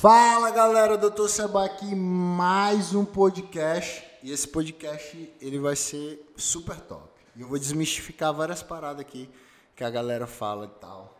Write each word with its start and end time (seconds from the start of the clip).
Fala 0.00 0.50
galera, 0.50 0.96
Doutor 0.96 1.28
Seba 1.28 1.66
aqui, 1.66 1.94
mais 1.94 2.94
um 2.94 3.04
podcast. 3.04 4.02
E 4.22 4.32
esse 4.32 4.48
podcast 4.48 5.30
ele 5.38 5.58
vai 5.58 5.76
ser 5.76 6.26
super 6.38 6.80
top. 6.80 7.06
E 7.36 7.42
eu 7.42 7.46
vou 7.46 7.58
desmistificar 7.58 8.32
várias 8.32 8.62
paradas 8.62 9.02
aqui 9.02 9.28
que 9.76 9.84
a 9.84 9.90
galera 9.90 10.26
fala 10.26 10.64
e 10.64 10.80
tal 10.80 11.14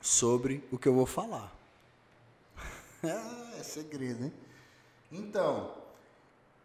sobre 0.00 0.66
o 0.72 0.78
que 0.78 0.88
eu 0.88 0.94
vou 0.94 1.06
falar. 1.06 1.54
é 3.06 3.62
segredo, 3.62 4.24
hein? 4.24 4.32
Então, 5.12 5.72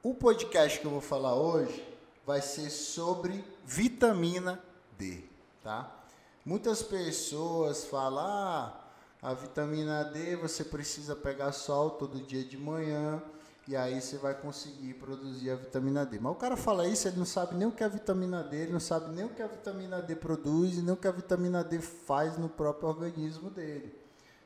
o 0.01 0.15
podcast 0.15 0.79
que 0.79 0.87
eu 0.87 0.91
vou 0.91 1.01
falar 1.01 1.35
hoje 1.35 1.87
vai 2.25 2.41
ser 2.41 2.71
sobre 2.71 3.45
vitamina 3.63 4.59
D, 4.97 5.23
tá? 5.63 6.01
Muitas 6.43 6.81
pessoas 6.81 7.85
falam, 7.85 8.25
ah, 8.25 8.86
a 9.21 9.33
vitamina 9.33 10.03
D 10.03 10.35
você 10.35 10.63
precisa 10.63 11.15
pegar 11.15 11.51
sol 11.51 11.91
todo 11.91 12.19
dia 12.21 12.43
de 12.43 12.57
manhã 12.57 13.21
e 13.67 13.75
aí 13.75 13.99
você 13.99 14.17
vai 14.17 14.33
conseguir 14.33 14.93
produzir 14.93 15.49
a 15.51 15.55
vitamina 15.55 16.05
D. 16.05 16.19
Mas 16.19 16.31
o 16.31 16.35
cara 16.35 16.55
fala 16.55 16.87
isso, 16.87 17.07
ele 17.07 17.17
não 17.17 17.25
sabe 17.25 17.55
nem 17.55 17.67
o 17.67 17.71
que 17.71 17.83
é 17.83 17.85
a 17.85 17.89
vitamina 17.89 18.43
D, 18.43 18.55
ele 18.61 18.71
não 18.71 18.79
sabe 18.79 19.13
nem 19.13 19.25
o 19.25 19.29
que 19.29 19.41
a 19.41 19.47
vitamina 19.47 20.01
D 20.01 20.15
produz, 20.15 20.81
nem 20.81 20.93
o 20.93 20.97
que 20.97 21.07
a 21.07 21.11
vitamina 21.11 21.63
D 21.63 21.79
faz 21.79 22.37
no 22.37 22.47
próprio 22.47 22.87
organismo 22.87 23.49
dele. 23.49 23.93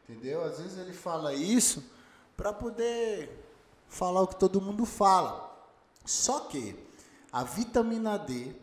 Entendeu? 0.09 0.43
Às 0.43 0.59
vezes 0.59 0.77
ele 0.77 0.93
fala 0.93 1.33
isso 1.33 1.83
para 2.35 2.51
poder 2.51 3.29
falar 3.87 4.21
o 4.21 4.27
que 4.27 4.37
todo 4.37 4.59
mundo 4.59 4.85
fala. 4.85 5.49
Só 6.03 6.41
que 6.41 6.75
a 7.31 7.43
vitamina 7.43 8.17
D, 8.17 8.55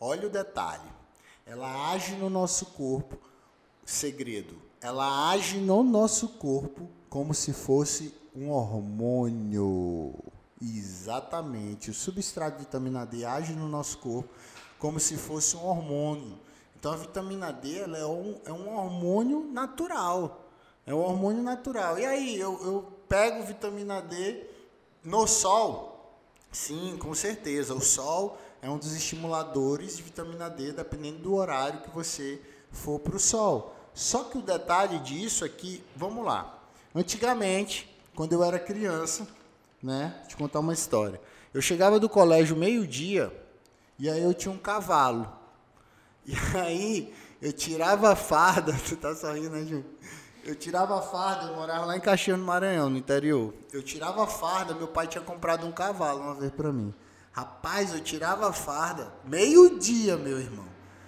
olha 0.00 0.28
o 0.28 0.30
detalhe, 0.30 0.90
ela 1.44 1.92
age 1.92 2.14
no 2.16 2.30
nosso 2.30 2.66
corpo, 2.66 3.18
segredo, 3.84 4.56
ela 4.84 5.30
age 5.30 5.56
no 5.56 5.82
nosso 5.82 6.28
corpo 6.28 6.86
como 7.08 7.32
se 7.32 7.54
fosse 7.54 8.14
um 8.36 8.50
hormônio. 8.50 10.14
Exatamente. 10.60 11.90
O 11.90 11.94
substrato 11.94 12.58
de 12.58 12.64
vitamina 12.64 13.06
D 13.06 13.24
age 13.24 13.54
no 13.54 13.66
nosso 13.66 13.96
corpo 13.96 14.28
como 14.78 15.00
se 15.00 15.16
fosse 15.16 15.56
um 15.56 15.64
hormônio. 15.64 16.38
Então 16.78 16.92
a 16.92 16.96
vitamina 16.96 17.50
D 17.50 17.78
ela 17.78 17.96
é, 17.96 18.04
um, 18.04 18.38
é 18.44 18.52
um 18.52 18.76
hormônio 18.76 19.50
natural. 19.50 20.50
É 20.86 20.94
um 20.94 20.98
hormônio 20.98 21.42
natural. 21.42 21.98
E 21.98 22.04
aí, 22.04 22.38
eu, 22.38 22.52
eu 22.62 22.92
pego 23.08 23.42
vitamina 23.42 24.02
D 24.02 24.44
no 25.02 25.26
sol? 25.26 26.14
Sim, 26.52 26.98
com 26.98 27.14
certeza. 27.14 27.72
O 27.72 27.80
sol 27.80 28.36
é 28.60 28.68
um 28.68 28.76
dos 28.76 28.94
estimuladores 28.94 29.96
de 29.96 30.02
vitamina 30.02 30.50
D, 30.50 30.72
dependendo 30.72 31.20
do 31.20 31.34
horário 31.36 31.80
que 31.80 31.88
você 31.88 32.38
for 32.70 33.00
para 33.00 33.16
o 33.16 33.18
sol. 33.18 33.74
Só 33.94 34.24
que 34.24 34.36
o 34.36 34.42
detalhe 34.42 34.98
disso 34.98 35.44
é 35.44 35.48
que, 35.48 35.82
vamos 35.94 36.24
lá, 36.24 36.58
antigamente 36.94 37.88
quando 38.14 38.32
eu 38.32 38.42
era 38.42 38.58
criança, 38.58 39.26
né? 39.82 40.22
Te 40.28 40.36
contar 40.36 40.60
uma 40.60 40.72
história. 40.72 41.20
Eu 41.52 41.62
chegava 41.62 42.00
do 42.00 42.08
colégio 42.08 42.56
meio-dia 42.56 43.32
e 43.98 44.10
aí 44.10 44.22
eu 44.22 44.34
tinha 44.34 44.52
um 44.52 44.58
cavalo. 44.58 45.32
E 46.26 46.34
aí 46.56 47.14
eu 47.40 47.52
tirava 47.52 48.10
a 48.10 48.16
farda, 48.16 48.74
tu 48.88 48.96
tá 48.96 49.14
sorrindo, 49.14 49.50
né, 49.50 49.60
Júnior? 49.60 49.84
Eu 50.42 50.54
tirava 50.54 50.98
a 50.98 51.02
farda, 51.02 51.46
eu 51.46 51.54
morava 51.54 51.86
lá 51.86 51.96
em 51.96 52.00
Caxias 52.00 52.38
no 52.38 52.44
Maranhão, 52.44 52.90
no 52.90 52.98
interior. 52.98 53.54
Eu 53.72 53.82
tirava 53.82 54.24
a 54.24 54.26
farda, 54.26 54.74
meu 54.74 54.88
pai 54.88 55.06
tinha 55.06 55.22
comprado 55.22 55.66
um 55.66 55.72
cavalo 55.72 56.20
uma 56.20 56.34
vez 56.34 56.52
para 56.52 56.72
mim. 56.72 56.92
Rapaz, 57.32 57.92
eu 57.92 58.00
tirava 58.00 58.48
a 58.48 58.52
farda, 58.52 59.12
meio-dia, 59.24 60.16
meu 60.16 60.38
irmão. 60.38 60.66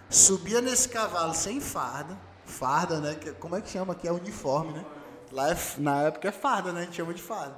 Subia 0.09 0.61
nesse 0.61 0.89
cavalo 0.89 1.35
sem 1.35 1.61
farda. 1.61 2.19
Farda, 2.47 3.01
né? 3.01 3.17
Como 3.39 3.57
é 3.57 3.61
que 3.61 3.69
chama 3.69 3.93
aqui? 3.93 4.09
É 4.09 4.13
uniforme, 4.13 4.73
né? 4.73 4.85
Lá 5.33 5.51
é, 5.51 5.57
na 5.79 6.03
época 6.03 6.29
é 6.29 6.33
farda, 6.33 6.73
né? 6.73 6.81
A 6.81 6.85
gente 6.85 6.97
chama 6.97 7.13
de 7.13 7.23
farda. 7.23 7.55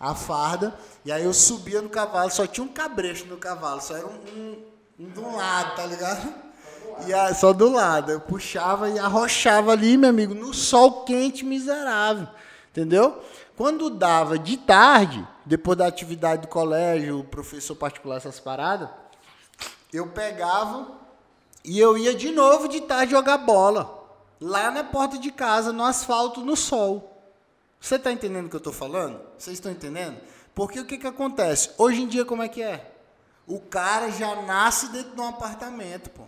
A 0.00 0.14
farda, 0.14 0.78
e 1.04 1.10
aí 1.10 1.24
eu 1.24 1.34
subia 1.34 1.82
no 1.82 1.88
cavalo, 1.88 2.30
só 2.30 2.46
tinha 2.46 2.64
um 2.64 2.68
cabresto 2.68 3.26
no 3.26 3.36
cavalo, 3.36 3.80
só 3.80 3.96
era 3.96 4.06
um, 4.06 4.10
um, 4.10 4.64
um 5.00 5.20
um 5.20 5.36
lado, 5.36 5.74
tá 5.74 5.84
ligado? 5.84 6.32
E 7.06 7.12
a, 7.12 7.34
só 7.34 7.52
do 7.52 7.68
lado. 7.68 8.12
Eu 8.12 8.20
puxava 8.20 8.88
e 8.88 8.98
arrochava 8.98 9.72
ali, 9.72 9.96
meu 9.96 10.10
amigo, 10.10 10.34
no 10.34 10.54
sol 10.54 11.04
quente 11.04 11.44
miserável. 11.44 12.28
Entendeu? 12.70 13.20
Quando 13.56 13.90
dava 13.90 14.38
de 14.38 14.56
tarde, 14.56 15.26
depois 15.44 15.76
da 15.76 15.86
atividade 15.86 16.42
do 16.42 16.48
colégio, 16.48 17.18
o 17.18 17.24
professor 17.24 17.74
particular, 17.74 18.16
essas 18.16 18.38
paradas, 18.38 18.88
eu 19.92 20.06
pegava 20.08 20.86
e 21.64 21.78
eu 21.78 21.98
ia 21.98 22.14
de 22.14 22.30
novo 22.30 22.68
de 22.68 22.80
tarde 22.82 23.12
jogar 23.12 23.38
bola. 23.38 23.97
Lá 24.40 24.70
na 24.70 24.84
porta 24.84 25.18
de 25.18 25.30
casa, 25.30 25.72
no 25.72 25.84
asfalto, 25.84 26.40
no 26.40 26.56
sol. 26.56 27.22
Você 27.80 27.96
está 27.96 28.12
entendendo 28.12 28.46
o 28.46 28.48
que 28.48 28.56
eu 28.56 28.58
estou 28.58 28.72
falando? 28.72 29.20
Vocês 29.36 29.56
estão 29.56 29.70
entendendo? 29.70 30.20
Porque 30.54 30.80
o 30.80 30.84
que, 30.84 30.98
que 30.98 31.06
acontece? 31.06 31.70
Hoje 31.78 32.02
em 32.02 32.08
dia, 32.08 32.24
como 32.24 32.42
é 32.42 32.48
que 32.48 32.62
é? 32.62 32.92
O 33.46 33.60
cara 33.60 34.10
já 34.10 34.42
nasce 34.42 34.88
dentro 34.88 35.14
de 35.14 35.20
um 35.20 35.26
apartamento, 35.26 36.10
pô. 36.10 36.24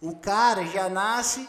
O 0.00 0.16
cara 0.16 0.64
já 0.66 0.88
nasce 0.88 1.48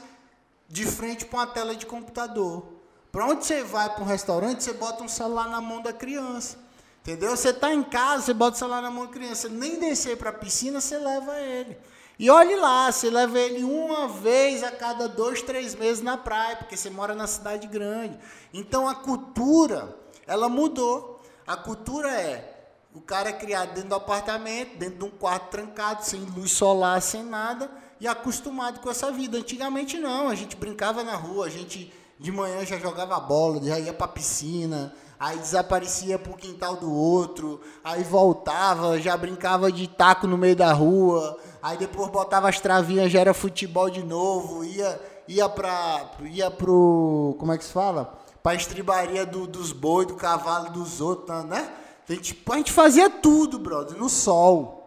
de 0.68 0.86
frente 0.86 1.26
para 1.26 1.40
uma 1.40 1.48
tela 1.48 1.76
de 1.76 1.86
computador. 1.86 2.66
Para 3.12 3.28
onde 3.28 3.46
você 3.46 3.64
vai 3.64 3.90
para 3.90 4.04
um 4.04 4.08
restaurante, 4.08 4.64
você 4.64 4.74
bota 4.74 5.04
um 5.04 5.08
celular 5.08 5.48
na 5.48 5.62
mão 5.62 5.82
da 5.82 5.94
criança. 5.94 6.58
Entendeu? 7.02 7.36
Você 7.36 7.50
está 7.50 7.74
em 7.74 7.84
casa, 7.84 8.24
você 8.24 8.34
bota 8.34 8.56
o 8.56 8.60
celular 8.60 8.82
na 8.82 8.90
mão 8.90 9.06
da 9.06 9.12
criança. 9.12 9.50
Nem 9.50 9.80
descer 9.80 10.18
para 10.18 10.32
a 10.32 10.34
piscina, 10.34 10.82
você 10.82 10.98
leva 10.98 11.40
ele. 11.40 11.78
E 12.18 12.30
olhe 12.30 12.56
lá, 12.56 12.92
você 12.92 13.10
leva 13.10 13.40
ele 13.40 13.64
uma 13.64 14.08
vez 14.08 14.64
a 14.64 14.72
cada 14.72 15.08
dois, 15.08 15.42
três 15.42 15.74
meses 15.76 16.04
na 16.04 16.16
praia, 16.16 16.56
porque 16.58 16.78
você 16.78 16.90
mora 16.90 17.16
na 17.16 17.26
cidade 17.28 17.68
grande. 17.68 18.18
Então 18.54 18.88
a 18.88 18.96
cultura, 18.96 19.98
ela 20.28 20.48
mudou. 20.48 21.22
A 21.46 21.58
cultura 21.58 22.10
é 22.12 22.54
o 22.94 23.02
cara 23.02 23.30
é 23.30 23.34
criado 23.34 23.74
dentro 23.74 23.90
do 23.90 23.96
apartamento, 23.96 24.78
dentro 24.78 25.00
de 25.00 25.06
um 25.06 25.10
quarto 25.10 25.50
trancado, 25.50 26.06
sem 26.06 26.20
luz 26.22 26.52
solar, 26.52 27.02
sem 27.02 27.24
nada, 27.24 27.70
e 28.00 28.08
acostumado 28.08 28.80
com 28.82 28.90
essa 28.90 29.12
vida. 29.12 29.38
Antigamente 29.38 29.98
não, 29.98 30.30
a 30.30 30.36
gente 30.36 30.56
brincava 30.56 31.04
na 31.04 31.16
rua, 31.16 31.48
a 31.48 31.50
gente 31.50 31.92
de 32.20 32.32
manhã 32.32 32.64
já 32.64 32.78
jogava 32.78 33.20
bola, 33.20 33.62
já 33.64 33.80
ia 33.80 33.94
para 33.94 34.08
piscina, 34.08 34.94
aí 35.20 35.38
desaparecia 35.38 36.20
pro 36.20 36.36
quintal 36.36 36.76
do 36.76 36.92
outro, 36.92 37.62
aí 37.84 38.04
voltava, 38.04 39.00
já 39.00 39.16
brincava 39.16 39.72
de 39.72 39.88
taco 39.88 40.28
no 40.28 40.38
meio 40.38 40.56
da 40.56 40.74
rua, 40.74 41.38
aí 41.62 41.78
depois 41.78 42.10
botava 42.10 42.50
as 42.50 42.60
travinhas, 42.60 43.12
já 43.12 43.20
era 43.20 43.34
futebol 43.34 43.90
de 43.90 44.04
novo, 44.04 44.64
ia 44.64 45.00
ia 45.28 45.48
para 45.48 46.12
ia 46.26 46.52
pro, 46.52 47.36
como 47.40 47.52
é 47.54 47.58
que 47.58 47.64
se 47.64 47.72
fala? 47.72 48.20
Pra 48.42 48.56
estribaria 48.56 49.26
do, 49.26 49.48
dos 49.48 49.72
boi, 49.72 50.06
do 50.06 50.16
cavalo 50.16 50.70
dos 50.72 51.00
outros, 51.00 51.46
né? 51.46 51.72
A 52.08 52.14
gente, 52.14 52.44
a 52.52 52.58
gente 52.58 52.72
fazia 52.72 53.10
tudo, 53.10 53.58
brother, 53.58 53.98
no 53.98 54.10
sol. 54.10 54.83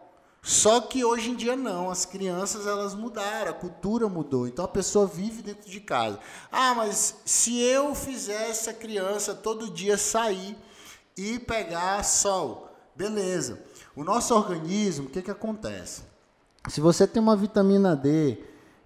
Só 0.46 0.80
que 0.80 1.04
hoje 1.04 1.30
em 1.30 1.34
dia 1.34 1.56
não, 1.56 1.90
as 1.90 2.04
crianças 2.04 2.68
elas 2.68 2.94
mudaram, 2.94 3.50
a 3.50 3.52
cultura 3.52 4.08
mudou. 4.08 4.46
Então 4.46 4.64
a 4.64 4.68
pessoa 4.68 5.04
vive 5.04 5.42
dentro 5.42 5.68
de 5.68 5.80
casa. 5.80 6.20
Ah, 6.52 6.72
mas 6.72 7.16
se 7.24 7.58
eu 7.58 7.96
fizesse 7.96 8.70
a 8.70 8.72
criança 8.72 9.34
todo 9.34 9.72
dia 9.72 9.98
sair 9.98 10.56
e 11.16 11.40
pegar 11.40 12.04
sol, 12.04 12.70
beleza. 12.94 13.60
O 13.96 14.04
nosso 14.04 14.36
organismo, 14.36 15.08
o 15.08 15.10
que, 15.10 15.20
que 15.20 15.32
acontece? 15.32 16.04
Se 16.68 16.80
você 16.80 17.08
tem 17.08 17.20
uma 17.20 17.34
vitamina 17.34 17.96
D 17.96 18.38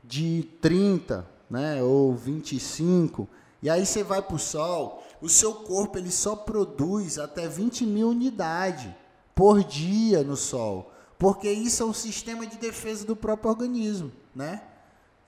de 0.03 0.49
30, 0.63 1.29
né, 1.51 1.83
ou 1.83 2.15
25, 2.15 3.29
e 3.63 3.69
aí 3.69 3.85
você 3.85 4.03
vai 4.03 4.23
para 4.23 4.37
o 4.37 4.39
sol, 4.39 5.05
o 5.21 5.29
seu 5.29 5.53
corpo 5.53 5.99
ele 5.99 6.11
só 6.11 6.35
produz 6.35 7.19
até 7.19 7.47
20 7.47 7.85
mil 7.85 8.09
unidades 8.09 8.91
por 9.35 9.63
dia 9.63 10.25
no 10.25 10.39
sol 10.39 10.91
porque 11.21 11.53
isso 11.53 11.83
é 11.83 11.87
um 11.87 11.93
sistema 11.93 12.47
de 12.47 12.57
defesa 12.57 13.05
do 13.05 13.15
próprio 13.15 13.51
organismo, 13.51 14.11
né? 14.35 14.63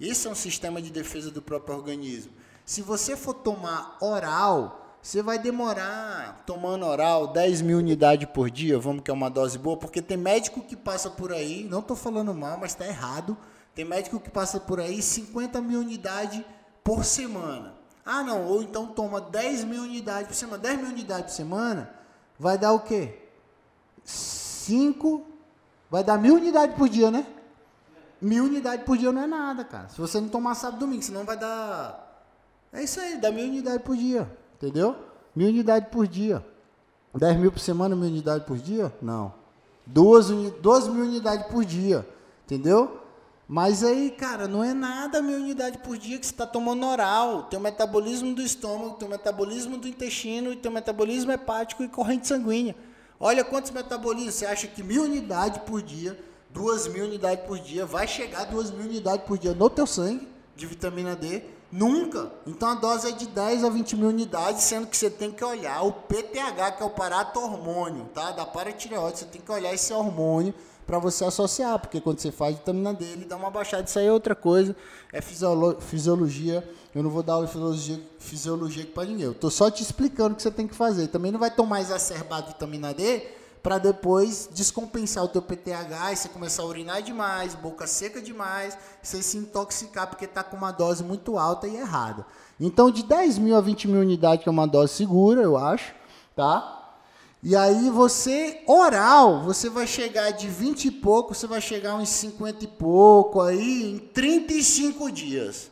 Isso 0.00 0.26
é 0.26 0.30
um 0.30 0.34
sistema 0.34 0.80
de 0.80 0.90
defesa 0.90 1.30
do 1.30 1.42
próprio 1.42 1.76
organismo. 1.76 2.32
Se 2.64 2.80
você 2.80 3.14
for 3.14 3.34
tomar 3.34 3.98
oral, 4.00 4.96
você 5.02 5.22
vai 5.22 5.38
demorar 5.38 6.44
tomando 6.46 6.86
oral 6.86 7.26
10 7.26 7.60
mil 7.60 7.76
unidades 7.76 8.26
por 8.30 8.50
dia, 8.50 8.78
vamos 8.78 9.02
que 9.02 9.10
é 9.10 9.14
uma 9.14 9.28
dose 9.28 9.58
boa, 9.58 9.76
porque 9.76 10.00
tem 10.00 10.16
médico 10.16 10.62
que 10.62 10.74
passa 10.74 11.10
por 11.10 11.30
aí, 11.30 11.62
não 11.64 11.80
estou 11.80 11.94
falando 11.94 12.32
mal, 12.32 12.56
mas 12.58 12.70
está 12.70 12.86
errado. 12.86 13.36
Tem 13.74 13.84
médico 13.84 14.18
que 14.18 14.30
passa 14.30 14.58
por 14.58 14.80
aí 14.80 15.02
50 15.02 15.60
mil 15.60 15.80
unidades 15.80 16.42
por 16.82 17.04
semana. 17.04 17.74
Ah, 18.02 18.22
não, 18.22 18.46
ou 18.46 18.62
então 18.62 18.86
toma 18.86 19.20
10 19.20 19.64
mil 19.64 19.82
unidades 19.82 20.28
por 20.28 20.34
semana. 20.34 20.56
10 20.56 20.78
mil 20.78 20.88
unidades 20.88 21.26
por 21.26 21.36
semana 21.36 21.94
vai 22.38 22.56
dar 22.56 22.72
o 22.72 22.80
quê? 22.80 23.28
5 24.04 25.31
Vai 25.92 26.02
dar 26.02 26.16
mil 26.16 26.36
unidades 26.36 26.74
por 26.74 26.88
dia, 26.88 27.10
né? 27.10 27.26
Mil 28.18 28.44
unidades 28.44 28.82
por 28.86 28.96
dia 28.96 29.12
não 29.12 29.20
é 29.20 29.26
nada, 29.26 29.62
cara. 29.62 29.90
Se 29.90 30.00
você 30.00 30.18
não 30.18 30.28
tomar 30.30 30.54
sábado 30.54 30.78
e 30.78 30.80
domingo, 30.80 31.02
senão 31.02 31.22
vai 31.22 31.36
dar. 31.36 32.24
É 32.72 32.82
isso 32.82 32.98
aí, 32.98 33.18
dá 33.18 33.30
mil 33.30 33.44
unidades 33.44 33.82
por 33.82 33.94
dia. 33.94 34.26
Entendeu? 34.56 34.96
Mil 35.36 35.48
unidades 35.48 35.90
por 35.90 36.06
dia. 36.06 36.42
Dez 37.14 37.36
mil 37.36 37.52
por 37.52 37.58
semana, 37.58 37.94
mil 37.94 38.08
unidades 38.08 38.46
por 38.46 38.56
dia? 38.56 38.90
Não. 39.02 39.34
Duas, 39.84 40.30
uni... 40.30 40.50
Duas 40.62 40.88
mil 40.88 41.04
unidades 41.04 41.44
por 41.48 41.62
dia. 41.62 42.08
Entendeu? 42.46 43.02
Mas 43.46 43.84
aí, 43.84 44.12
cara, 44.12 44.48
não 44.48 44.64
é 44.64 44.72
nada 44.72 45.18
a 45.18 45.22
minha 45.22 45.36
unidade 45.36 45.76
por 45.76 45.98
dia 45.98 46.18
que 46.18 46.24
você 46.24 46.32
está 46.32 46.46
tomando 46.46 46.86
oral. 46.86 47.42
Tem 47.42 47.58
o 47.58 47.62
metabolismo 47.62 48.34
do 48.34 48.40
estômago, 48.40 48.94
tem 48.94 49.06
o 49.06 49.10
metabolismo 49.10 49.76
do 49.76 49.86
intestino, 49.86 50.56
tem 50.56 50.70
o 50.70 50.74
metabolismo 50.74 51.32
hepático 51.32 51.84
e 51.84 51.88
corrente 51.88 52.26
sanguínea. 52.26 52.74
Olha 53.24 53.44
quantos 53.44 53.70
metabolismos. 53.70 54.34
Você 54.34 54.44
acha 54.44 54.66
que 54.66 54.82
mil 54.82 55.04
unidades 55.04 55.62
por 55.62 55.80
dia, 55.80 56.18
duas 56.50 56.88
mil 56.88 57.04
unidades 57.04 57.46
por 57.46 57.56
dia, 57.56 57.86
vai 57.86 58.08
chegar 58.08 58.46
duas 58.46 58.72
mil 58.72 58.84
unidades 58.84 59.24
por 59.24 59.38
dia 59.38 59.54
no 59.54 59.70
teu 59.70 59.86
sangue 59.86 60.26
de 60.56 60.66
vitamina 60.66 61.14
D? 61.14 61.40
Nunca. 61.72 62.30
Então 62.46 62.68
a 62.68 62.74
dose 62.74 63.08
é 63.08 63.12
de 63.12 63.26
10 63.26 63.64
a 63.64 63.70
20 63.70 63.96
mil 63.96 64.08
unidades, 64.08 64.62
sendo 64.62 64.86
que 64.86 64.94
você 64.94 65.08
tem 65.08 65.30
que 65.30 65.42
olhar 65.42 65.82
o 65.82 65.90
PTH, 65.90 66.76
que 66.76 66.82
é 66.82 66.86
o 66.86 66.90
parato-hormônio, 66.90 68.10
tá? 68.12 68.30
Da 68.30 68.44
paratireoide, 68.44 69.20
você 69.20 69.24
tem 69.24 69.40
que 69.40 69.50
olhar 69.50 69.72
esse 69.72 69.90
hormônio 69.90 70.52
para 70.86 70.98
você 70.98 71.24
associar, 71.24 71.78
porque 71.78 71.98
quando 71.98 72.18
você 72.18 72.30
faz 72.30 72.56
vitamina 72.56 72.92
D, 72.92 73.04
ele 73.04 73.24
dá 73.24 73.36
uma 73.36 73.50
baixada. 73.50 73.84
Isso 73.84 73.98
aí 73.98 74.06
é 74.06 74.12
outra 74.12 74.34
coisa, 74.34 74.76
é 75.10 75.22
fisiologia. 75.22 76.68
Eu 76.94 77.02
não 77.02 77.08
vou 77.08 77.22
dar 77.22 77.34
aula 77.34 77.46
de 77.46 77.52
fisiologia, 77.52 78.00
fisiologia 78.18 78.86
para 78.86 79.04
ninguém. 79.04 79.24
Eu 79.24 79.32
estou 79.32 79.50
só 79.50 79.70
te 79.70 79.82
explicando 79.82 80.34
o 80.34 80.36
que 80.36 80.42
você 80.42 80.50
tem 80.50 80.68
que 80.68 80.74
fazer. 80.74 81.08
Também 81.08 81.32
não 81.32 81.40
vai 81.40 81.50
tomar 81.50 81.80
exacerbado 81.80 82.48
vitamina 82.48 82.92
D 82.92 83.22
para 83.62 83.78
depois 83.78 84.48
descompensar 84.52 85.22
o 85.22 85.28
teu 85.28 85.40
PTH 85.40 86.12
e 86.12 86.16
você 86.16 86.28
começar 86.28 86.62
a 86.62 86.66
urinar 86.66 87.00
demais, 87.00 87.54
boca 87.54 87.86
seca 87.86 88.20
demais, 88.20 88.76
você 89.00 89.22
se 89.22 89.36
intoxicar 89.38 90.08
porque 90.08 90.24
está 90.24 90.42
com 90.42 90.56
uma 90.56 90.72
dose 90.72 91.04
muito 91.04 91.38
alta 91.38 91.68
e 91.68 91.76
errada. 91.76 92.26
Então, 92.58 92.90
de 92.90 93.04
10 93.04 93.38
mil 93.38 93.56
a 93.56 93.60
20 93.60 93.88
mil 93.88 94.00
unidades, 94.00 94.42
que 94.42 94.48
é 94.48 94.52
uma 94.52 94.66
dose 94.66 94.94
segura, 94.94 95.40
eu 95.42 95.56
acho, 95.56 95.94
tá? 96.34 96.80
E 97.40 97.56
aí 97.56 97.90
você, 97.90 98.62
oral, 98.66 99.42
você 99.42 99.68
vai 99.68 99.86
chegar 99.86 100.30
de 100.30 100.48
20 100.48 100.84
e 100.84 100.90
pouco, 100.90 101.34
você 101.34 101.46
vai 101.46 101.60
chegar 101.60 101.96
uns 101.96 102.08
50 102.08 102.64
e 102.64 102.68
pouco 102.68 103.40
aí 103.40 103.92
em 103.92 103.98
35 103.98 105.10
dias. 105.10 105.70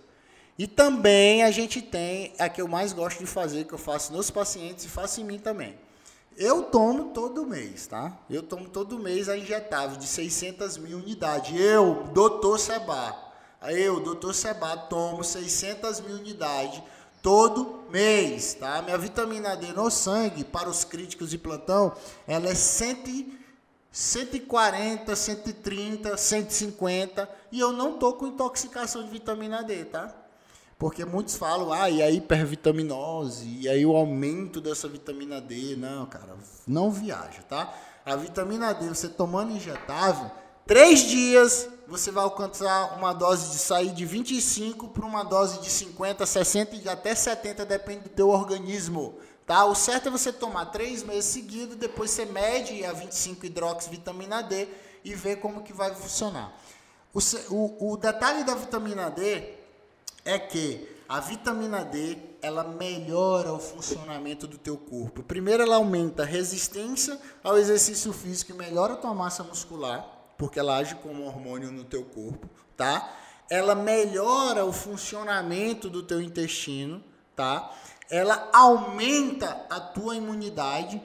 E 0.59 0.67
também 0.67 1.43
a 1.43 1.51
gente 1.51 1.81
tem 1.81 2.33
a 2.39 2.49
que 2.49 2.61
eu 2.61 2.69
mais 2.69 2.93
gosto 2.93 3.19
de 3.19 3.27
fazer, 3.27 3.65
que 3.65 3.73
eu 3.73 3.79
faço 3.79 4.13
nos 4.13 4.31
pacientes 4.31 4.85
e 4.85 4.89
faço 4.89 5.21
em 5.21 5.25
mim 5.25 5.39
também. 5.39 5.75
Eu 6.37 6.65
tomo 6.65 7.13
todo 7.13 7.45
mês, 7.45 7.87
tá? 7.87 8.17
Eu 8.29 8.43
tomo 8.43 8.69
todo 8.69 8.99
mês 8.99 9.29
a 9.29 9.37
injetável 9.37 9.97
de 9.97 10.07
600 10.07 10.79
mil 10.79 10.99
unidades. 10.99 11.59
Eu, 11.59 12.05
doutor 12.15 12.59
Seba, 12.59 13.17
eu, 13.69 14.01
doutor 14.01 14.35
Seba, 14.35 14.77
tomo 14.77 15.23
600 15.23 16.01
mil 16.01 16.17
unidades 16.17 16.83
todo 17.23 17.85
mês, 17.91 18.55
tá? 18.55 18.81
Minha 18.83 18.97
vitamina 18.97 19.57
D 19.57 19.73
no 19.73 19.91
sangue, 19.91 20.45
para 20.45 20.69
os 20.69 20.85
críticos 20.85 21.31
de 21.31 21.39
plantão, 21.39 21.93
ela 22.27 22.49
é 22.49 22.55
100, 22.55 23.39
140, 23.93 25.15
130, 25.15 26.17
150 26.17 27.29
e 27.53 27.61
eu 27.61 27.73
não 27.73 27.99
tô 27.99 28.15
com 28.15 28.29
intoxicação 28.29 29.03
de 29.05 29.11
vitamina 29.11 29.63
D, 29.63 29.85
tá? 29.85 30.15
Porque 30.81 31.05
muitos 31.05 31.37
falam, 31.37 31.71
ah, 31.75 31.91
e 31.91 32.03
a 32.03 32.11
hipervitaminose, 32.11 33.47
e 33.61 33.69
aí 33.69 33.85
o 33.85 33.95
aumento 33.95 34.63
dessa 34.63 34.89
vitamina 34.89 35.39
D. 35.39 35.77
Não, 35.77 36.07
cara, 36.07 36.35
não 36.67 36.91
viaja, 36.91 37.43
tá? 37.43 37.71
A 38.03 38.17
vitamina 38.17 38.73
D, 38.73 38.89
você 38.89 39.07
tomando 39.07 39.53
injetável, 39.53 40.31
três 40.67 41.01
dias 41.01 41.69
você 41.87 42.11
vai 42.11 42.25
alcançar 42.25 42.97
uma 42.97 43.13
dose 43.13 43.51
de 43.51 43.59
sair 43.59 43.91
de 43.91 44.07
25 44.07 44.89
para 44.89 45.05
uma 45.05 45.23
dose 45.23 45.61
de 45.61 45.69
50, 45.69 46.25
60 46.25 46.77
e 46.77 46.89
até 46.89 47.15
70, 47.15 47.67
depende 47.67 48.05
do 48.05 48.09
teu 48.09 48.31
organismo. 48.31 49.19
Tá? 49.47 49.67
O 49.67 49.75
certo 49.75 50.09
é 50.09 50.11
você 50.11 50.33
tomar 50.33 50.67
três 50.67 51.03
meses 51.03 51.27
seguidos, 51.27 51.77
depois 51.77 52.11
você 52.11 52.25
mede 52.25 52.87
a 52.87 52.93
25 52.95 53.45
hidroxivitamina 53.45 54.43
D 54.43 54.67
e 55.05 55.15
vê 55.15 55.37
como 55.37 55.63
que 55.63 55.75
vai 55.75 55.95
funcionar. 55.95 56.59
O, 57.13 57.19
o, 57.51 57.93
o 57.93 57.97
detalhe 57.99 58.45
da 58.45 58.55
vitamina 58.55 59.11
D 59.11 59.60
é 60.31 60.39
que 60.39 60.89
a 61.09 61.21
vitamina 61.21 61.85
D 61.85 62.17
ela 62.43 62.65
melhora 62.65 63.53
o 63.53 63.59
funcionamento 63.59 64.47
do 64.47 64.57
teu 64.57 64.77
corpo. 64.79 65.23
Primeiro, 65.23 65.63
ela 65.63 65.77
aumenta 65.77 66.23
a 66.23 66.27
resistência 66.27 67.21
ao 67.45 67.59
exercício 67.59 68.13
físico 68.13 68.53
e 68.53 68.55
melhora 68.55 68.95
a 68.95 68.97
tua 68.97 69.13
massa 69.13 69.45
muscular 69.45 70.21
porque 70.41 70.59
ela 70.59 70.79
age 70.79 70.95
como 70.95 71.27
hormônio 71.27 71.71
no 71.71 71.85
teu 71.85 72.03
corpo, 72.03 72.49
tá? 72.75 73.15
Ela 73.51 73.75
melhora 73.75 74.65
o 74.65 74.73
funcionamento 74.73 75.91
do 75.91 76.03
teu 76.03 76.19
intestino, 76.23 77.05
tá? 77.37 77.71
Ela 78.11 78.49
aumenta 78.51 79.67
a 79.69 79.79
tua 79.79 80.17
imunidade. 80.17 81.01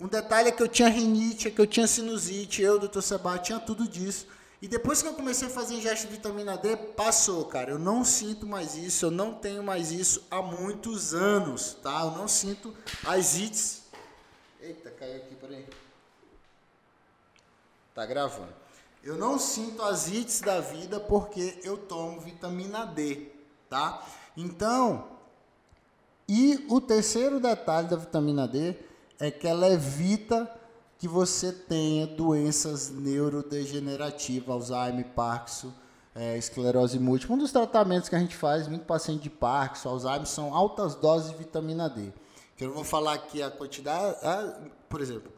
Um 0.00 0.08
detalhe 0.08 0.48
é 0.48 0.52
que 0.52 0.60
eu 0.60 0.66
tinha 0.66 0.88
rinite, 0.88 1.46
é 1.46 1.50
que 1.52 1.60
eu 1.60 1.66
tinha 1.66 1.86
sinusite, 1.86 2.60
eu, 2.60 2.76
doutor 2.76 3.02
Seba, 3.02 3.38
tinha 3.38 3.60
tudo 3.60 3.86
disso. 3.86 4.26
E 4.60 4.68
depois 4.68 5.02
que 5.02 5.08
eu 5.08 5.14
comecei 5.14 5.48
a 5.48 5.50
fazer 5.50 5.74
ingesta 5.74 6.06
de 6.06 6.14
vitamina 6.14 6.56
D, 6.56 6.76
passou, 6.76 7.44
cara. 7.44 7.70
Eu 7.70 7.78
não 7.78 8.04
sinto 8.04 8.46
mais 8.46 8.74
isso, 8.74 9.06
eu 9.06 9.10
não 9.10 9.34
tenho 9.34 9.62
mais 9.62 9.92
isso 9.92 10.26
há 10.30 10.40
muitos 10.40 11.12
anos, 11.12 11.74
tá? 11.82 12.00
Eu 12.00 12.12
não 12.12 12.26
sinto 12.26 12.74
as 13.04 13.36
ites. 13.36 13.82
Eita, 14.60 14.90
caiu 14.90 15.16
aqui, 15.16 15.34
peraí. 15.34 15.66
Tá 17.94 18.06
gravando. 18.06 18.52
Eu 19.04 19.16
não 19.16 19.38
sinto 19.38 19.82
as 19.82 20.08
ites 20.08 20.40
da 20.40 20.60
vida 20.60 20.98
porque 20.98 21.60
eu 21.62 21.76
tomo 21.76 22.20
vitamina 22.20 22.86
D, 22.86 23.28
tá? 23.68 24.04
Então, 24.36 25.16
e 26.28 26.66
o 26.68 26.80
terceiro 26.80 27.38
detalhe 27.38 27.88
da 27.88 27.96
vitamina 27.96 28.48
D 28.48 28.74
é 29.18 29.30
que 29.30 29.46
ela 29.46 29.68
evita 29.68 30.52
que 30.98 31.06
você 31.06 31.52
tenha 31.52 32.06
doenças 32.06 32.90
neurodegenerativas, 32.90 34.70
Alzheimer, 34.70 35.06
Parkinson, 35.14 35.72
é, 36.14 36.38
esclerose 36.38 36.98
múltipla. 36.98 37.36
Um 37.36 37.38
dos 37.38 37.52
tratamentos 37.52 38.08
que 38.08 38.16
a 38.16 38.18
gente 38.18 38.34
faz, 38.34 38.66
muito 38.66 38.86
paciente 38.86 39.22
de 39.22 39.30
Parkinson, 39.30 39.90
Alzheimer, 39.90 40.26
são 40.26 40.54
altas 40.54 40.94
doses 40.94 41.30
de 41.30 41.36
vitamina 41.36 41.88
D. 41.88 42.12
Que 42.56 42.64
eu 42.64 42.72
vou 42.72 42.84
falar 42.84 43.12
aqui 43.12 43.42
a 43.42 43.50
quantidade, 43.50 44.16
por 44.88 45.02
exemplo, 45.02 45.30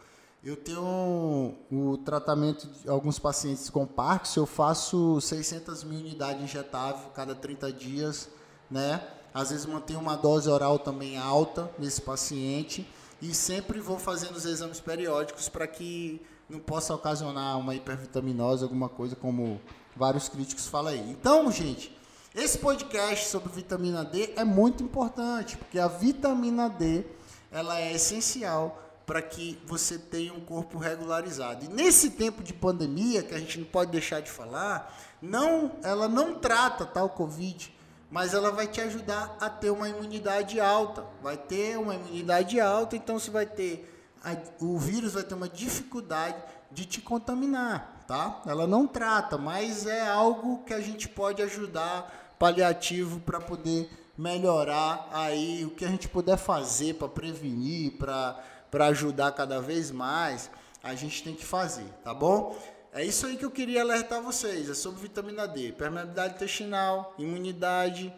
eu 0.45 0.57
tenho 0.57 1.57
o 1.71 1.99
tratamento 2.05 2.69
de 2.69 2.89
alguns 2.89 3.19
pacientes 3.19 3.69
com 3.69 3.85
Parkinson, 3.85 4.41
eu 4.41 4.47
faço 4.47 5.21
600 5.21 5.83
mil 5.83 5.99
unidades 5.99 6.41
injetável 6.41 7.11
cada 7.11 7.35
30 7.35 7.73
dias, 7.73 8.29
né? 8.71 9.03
Às 9.35 9.51
vezes 9.51 9.67
mantenho 9.67 9.99
uma 9.99 10.17
dose 10.17 10.49
oral 10.49 10.79
também 10.79 11.19
alta 11.19 11.69
nesse 11.77 12.01
paciente 12.01 12.87
e 13.21 13.35
sempre 13.35 13.81
vou 13.81 13.99
fazendo 13.99 14.37
os 14.37 14.45
exames 14.45 14.81
periódicos 14.81 15.49
para 15.49 15.67
que 15.67 16.21
não 16.49 16.59
possa 16.59 16.95
ocasionar 16.95 17.59
uma 17.59 17.75
hipervitaminose, 17.75 18.63
alguma 18.63 18.89
coisa 18.89 19.15
como 19.15 19.61
vários 19.95 20.29
críticos 20.29 20.67
falam 20.67 20.93
aí. 20.93 21.11
Então, 21.11 21.51
gente, 21.51 21.95
esse 22.35 22.59
podcast 22.59 23.29
sobre 23.29 23.53
vitamina 23.53 24.05
D 24.05 24.33
é 24.37 24.45
muito 24.45 24.83
importante, 24.83 25.57
porque 25.57 25.79
a 25.79 25.89
vitamina 25.89 26.69
D 26.69 27.05
ela 27.51 27.81
é 27.81 27.93
essencial 27.93 28.83
para 29.05 29.23
que 29.23 29.59
você 29.65 29.99
tenha 29.99 30.35
um 30.35 30.41
corpo 30.41 30.79
regularizado. 30.79 31.65
E 31.65 31.69
nesse 31.69 32.11
tempo 32.11 32.43
de 32.43 32.53
pandemia, 32.53 33.23
que 33.23 33.35
a 33.35 33.39
gente 33.39 33.59
não 33.59 33.67
pode 33.67 33.91
deixar 33.91 34.21
de 34.21 34.31
falar, 34.31 34.95
não, 35.21 35.73
ela 35.83 36.07
não 36.09 36.35
trata 36.35 36.85
tal 36.85 37.09
Covid, 37.09 37.75
mas 38.11 38.35
ela 38.35 38.51
vai 38.51 38.67
te 38.67 38.81
ajudar 38.81 39.37
a 39.41 39.51
ter 39.51 39.71
uma 39.71 39.89
imunidade 39.89 40.61
alta. 40.61 41.05
Vai 41.23 41.37
ter 41.37 41.79
uma 41.79 41.95
imunidade 41.95 42.61
alta, 42.61 42.97
então 42.97 43.19
você 43.19 43.31
vai 43.31 43.47
ter 43.47 43.95
a, 44.25 44.37
o 44.61 44.79
vírus 44.79 45.15
vai 45.15 45.23
ter 45.23 45.35
uma 45.35 45.49
dificuldade 45.49 46.37
de 46.71 46.85
te 46.85 47.01
contaminar, 47.01 48.05
tá? 48.07 48.43
Ela 48.47 48.67
não 48.67 48.87
trata, 48.87 49.39
mas 49.39 49.87
é 49.87 50.07
algo 50.07 50.65
que 50.65 50.75
a 50.75 50.81
gente 50.81 51.09
pode 51.09 51.43
ajudar 51.43 52.35
paliativo 52.39 53.21
para 53.21 53.41
poder 53.41 53.91
melhorar 54.17 55.09
aí 55.13 55.65
o 55.65 55.71
que 55.71 55.85
a 55.85 55.89
gente 55.89 56.09
puder 56.09 56.37
fazer 56.37 56.95
para 56.95 57.09
prevenir, 57.09 57.93
para 57.93 58.39
para 58.71 58.87
ajudar 58.87 59.33
cada 59.33 59.61
vez 59.63 59.91
mais, 59.91 60.51
a 60.83 60.95
gente 60.95 61.25
tem 61.25 61.35
que 61.35 61.45
fazer, 61.45 61.87
tá 62.05 62.13
bom? 62.13 62.55
É 62.93 63.05
isso 63.05 63.27
aí 63.27 63.37
que 63.37 63.45
eu 63.45 63.51
queria 63.51 63.83
alertar 63.83 64.23
vocês, 64.23 64.71
é 64.71 64.75
sobre 64.75 65.03
vitamina 65.03 65.47
D, 65.47 65.73
permeabilidade 65.73 66.35
intestinal, 66.35 67.15
imunidade, 67.19 68.13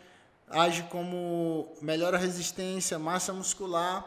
age 0.49 0.85
como 0.85 1.73
melhora 1.83 2.17
a 2.17 2.21
resistência, 2.21 2.99
massa 2.99 3.33
muscular 3.33 4.05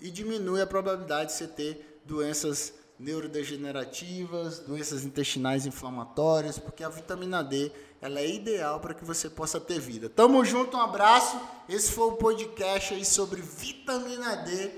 e 0.00 0.10
diminui 0.10 0.60
a 0.60 0.66
probabilidade 0.66 1.30
de 1.30 1.36
você 1.36 1.46
ter 1.46 2.00
doenças 2.04 2.72
neurodegenerativas, 2.98 4.58
doenças 4.60 5.04
intestinais 5.04 5.66
inflamatórias, 5.66 6.58
porque 6.58 6.82
a 6.82 6.88
vitamina 6.88 7.44
D 7.44 7.70
ela 8.00 8.20
é 8.20 8.28
ideal 8.28 8.80
para 8.80 8.94
que 8.94 9.04
você 9.04 9.28
possa 9.28 9.60
ter 9.60 9.78
vida. 9.78 10.08
Tamo 10.08 10.44
junto, 10.44 10.76
um 10.76 10.80
abraço. 10.80 11.38
Esse 11.68 11.92
foi 11.92 12.08
o 12.08 12.12
podcast 12.12 12.94
aí 12.94 13.04
sobre 13.04 13.42
vitamina 13.42 14.36
D 14.36 14.70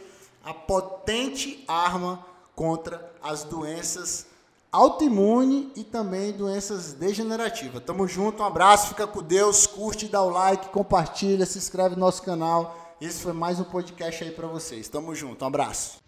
a 0.45 0.55
potente 0.55 1.65
arma 1.69 2.25
contra 2.55 3.13
as 3.23 3.45
doenças 3.45 4.27
autoimune 4.71 5.73
e 5.75 5.83
também 5.83 6.33
doenças 6.33 6.93
degenerativas. 6.93 7.83
Tamo 7.85 8.07
junto, 8.07 8.43
um 8.43 8.47
abraço, 8.47 8.89
fica 8.89 9.07
com 9.07 9.23
Deus, 9.23 9.67
curte, 9.67 10.09
dá 10.09 10.23
o 10.23 10.31
like, 10.31 10.69
compartilha, 10.69 11.47
se 11.47 11.59
inscreve 11.59 11.95
no 11.95 12.01
nosso 12.01 12.23
canal. 12.23 12.77
Esse 13.01 13.23
foi 13.23 13.33
mais 13.33 13.59
um 13.61 13.65
podcast 13.65 14.25
aí 14.25 14.31
para 14.31 14.47
vocês. 14.47 14.89
Tamo 14.89 15.15
junto, 15.15 15.45
um 15.45 15.49
abraço. 15.49 16.08